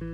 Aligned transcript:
El 0.00 0.06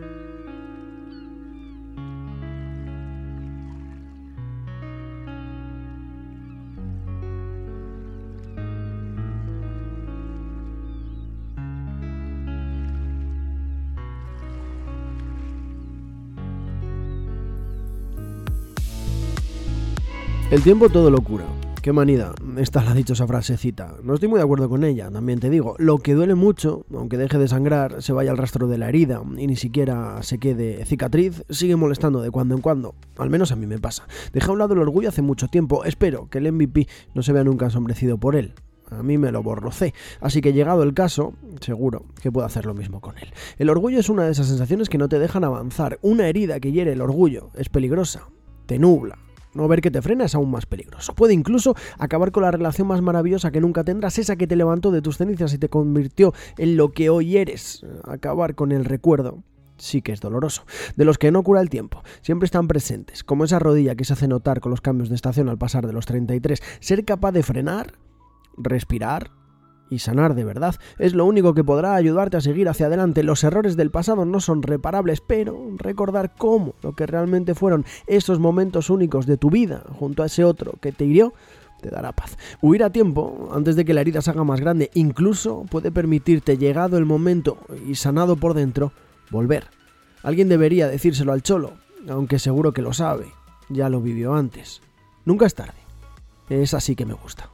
tiempo 20.63 20.89
todo 20.89 21.11
lo 21.11 21.21
cura. 21.21 21.45
Qué 21.85 21.93
manida, 21.93 22.35
esta 22.57 22.83
la 22.83 22.93
ha 22.93 22.95
dicho 22.95 23.13
esa 23.13 23.27
frasecita. 23.27 23.97
No 24.03 24.15
estoy 24.15 24.31
muy 24.31 24.39
de 24.39 24.45
acuerdo 24.45 24.71
con 24.71 24.85
ella, 24.85 25.11
también 25.11 25.39
te 25.39 25.51
digo. 25.51 25.77
Lo 25.79 25.99
que 25.99 26.15
duele 26.15 26.35
mucho, 26.35 26.87
aunque 26.91 27.19
deje 27.19 27.37
de 27.37 27.47
sangrar, 27.47 28.03
se 28.03 28.15
vaya 28.15 28.31
al 28.31 28.39
rastro 28.39 28.69
de 28.69 28.79
la 28.79 28.89
herida 28.89 29.23
y 29.37 29.47
ni 29.47 29.55
siquiera 29.55 30.23
se 30.23 30.39
quede 30.39 30.83
cicatriz, 30.87 31.45
sigue 31.51 31.77
molestando 31.77 32.23
de 32.23 32.31
cuando 32.31 32.55
en 32.55 32.63
cuando. 32.63 32.95
Al 33.19 33.29
menos 33.29 33.53
a 33.53 33.57
mí 33.57 33.67
me 33.67 33.79
pasa. 33.79 34.09
Deja 34.33 34.49
a 34.49 34.53
un 34.53 34.61
lado 34.61 34.73
el 34.73 34.81
orgullo 34.81 35.11
hace 35.11 35.21
mucho 35.21 35.49
tiempo. 35.49 35.85
Espero 35.85 36.31
que 36.31 36.39
el 36.39 36.51
MVP 36.51 36.89
no 37.13 37.23
se 37.23 37.35
vea 37.35 37.45
nunca 37.45 37.67
ensombrecido 37.67 38.17
por 38.17 38.35
él. 38.35 38.55
A 38.91 39.03
mí 39.03 39.19
me 39.19 39.31
lo 39.31 39.43
borrocé, 39.43 39.93
así 40.23 40.41
que 40.41 40.55
llegado 40.55 40.85
el 40.85 40.95
caso, 40.95 41.35
seguro 41.61 42.07
que 42.23 42.33
puedo 42.33 42.47
hacer 42.47 42.65
lo 42.65 42.73
mismo 42.73 43.03
con 43.03 43.19
él. 43.19 43.29
El 43.59 43.69
orgullo 43.69 44.01
es 44.01 44.09
una 44.09 44.25
de 44.25 44.33
esas 44.33 44.47
sensaciones 44.47 44.89
que 44.89 44.97
no 44.97 45.11
te 45.11 45.19
dejan 45.19 45.45
avanzar. 45.45 45.99
Una 46.01 46.29
herida 46.29 46.61
que 46.61 46.73
hiere 46.73 46.93
el 46.93 47.03
orgullo 47.03 47.51
es 47.55 47.69
peligrosa, 47.69 48.29
te 48.65 48.79
nubla, 48.79 49.19
no 49.55 49.69
ver 49.69 49.81
que 49.81 49.91
te 49.91 50.03
frena 50.03 50.25
es 50.25 50.35
aún 50.35 50.51
más 50.51 50.67
peligroso. 50.67 51.15
Puede 51.15 51.35
incluso 51.35 51.75
acabar 51.99 52.33
con 52.33 52.43
la 52.43 52.51
relación 52.51 52.89
más 52.89 53.03
maravillosa 53.03 53.51
que 53.51 53.61
nunca 53.61 53.85
tendrás, 53.85 54.19
esa 54.19 54.37
que 54.37 54.47
te 54.47 54.57
levantó 54.57 54.91
de 54.91 55.03
tus 55.03 55.19
cenizas 55.19 55.53
y 55.55 55.59
te 55.59 55.69
convirtió 55.69 56.33
en 56.59 56.77
lo 56.77 56.93
que 56.93 57.11
hoy 57.11 57.37
eres. 57.37 57.85
Acabar 58.05 58.55
con 58.55 58.73
el 58.73 58.85
recuerdo 58.85 59.43
sí 59.77 60.03
que 60.03 60.13
es 60.13 60.21
doloroso. 60.21 60.65
De 60.97 61.05
los 61.05 61.19
que 61.19 61.31
no 61.31 61.43
cura 61.43 61.61
el 61.61 61.71
tiempo, 61.71 62.03
siempre 62.23 62.47
están 62.47 62.69
presentes, 62.69 63.25
como 63.25 63.45
esa 63.45 63.59
rodilla 63.59 63.95
que 63.95 64.05
se 64.05 64.13
hace 64.13 64.29
notar 64.29 64.61
con 64.61 64.71
los 64.71 64.81
cambios 64.81 65.09
de 65.09 65.15
estación 65.15 65.49
al 65.49 65.59
pasar 65.59 65.87
de 65.87 65.93
los 65.93 66.07
33. 66.07 66.63
Ser 66.81 67.05
capaz 67.05 67.33
de 67.33 67.43
frenar, 67.43 67.95
respirar, 68.57 69.31
y 69.91 69.99
sanar 69.99 70.35
de 70.35 70.45
verdad. 70.45 70.75
Es 70.99 71.15
lo 71.15 71.25
único 71.25 71.55
que 71.55 71.65
podrá 71.65 71.95
ayudarte 71.95 72.37
a 72.37 72.41
seguir 72.41 72.69
hacia 72.69 72.87
adelante. 72.87 73.23
Los 73.23 73.45
errores 73.45 73.77
del 73.77 73.91
pasado 73.91 74.25
no 74.25 74.41
son 74.41 74.63
reparables, 74.63 75.21
pero 75.21 75.59
recordar 75.77 76.35
cómo 76.37 76.75
lo 76.83 76.95
que 76.95 77.07
realmente 77.07 77.55
fueron 77.55 77.85
esos 78.07 78.39
momentos 78.39 78.91
únicos 78.91 79.27
de 79.27 79.37
tu 79.37 79.51
vida 79.51 79.83
junto 79.99 80.23
a 80.23 80.27
ese 80.27 80.45
otro 80.45 80.75
que 80.81 80.93
te 80.93 81.05
hirió 81.05 81.33
te 81.81 81.91
dará 81.91 82.13
paz. 82.13 82.39
Huir 82.63 82.83
a 82.83 82.91
tiempo, 82.91 83.51
antes 83.53 83.77
de 83.77 83.85
que 83.85 83.93
la 83.93 84.01
herida 84.01 84.23
se 84.23 84.31
haga 84.31 84.43
más 84.43 84.59
grande, 84.59 84.91
incluso 84.95 85.67
puede 85.71 85.93
permitirte, 85.93 86.57
llegado 86.57 86.97
el 86.97 87.05
momento 87.05 87.59
y 87.87 87.97
sanado 87.97 88.37
por 88.37 88.55
dentro, 88.55 88.93
volver. 89.31 89.67
Alguien 90.23 90.49
debería 90.49 90.89
decírselo 90.89 91.35
al 91.35 91.43
cholo, 91.43 91.75
aunque 92.09 92.39
seguro 92.39 92.73
que 92.73 92.81
lo 92.81 92.95
sabe, 92.95 93.27
ya 93.69 93.91
lo 93.91 94.01
vivió 94.01 94.33
antes. 94.33 94.81
Nunca 95.27 95.45
es 95.45 95.55
tarde. 95.55 95.75
Es 96.49 96.73
así 96.73 96.97
que 96.97 97.05
me 97.05 97.13
gusta. 97.13 97.51